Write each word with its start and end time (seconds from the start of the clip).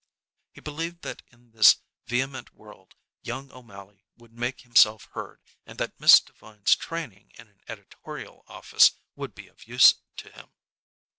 He 0.51 0.61
believed 0.61 1.03
that 1.03 1.21
in 1.31 1.51
this 1.51 1.77
vehement 2.07 2.55
world 2.55 2.95
young 3.21 3.51
O'Mally 3.51 4.03
would 4.17 4.33
make 4.33 4.61
himself 4.61 5.05
heard 5.13 5.39
and 5.63 5.77
that 5.77 5.99
Miss 5.99 6.19
Devine's 6.19 6.75
training 6.75 7.29
in 7.35 7.47
an 7.47 7.61
editorial 7.67 8.43
office 8.47 8.93
would 9.15 9.35
be 9.35 9.47
of 9.47 9.65
use 9.67 9.93
to 10.17 10.31
him. 10.31 10.53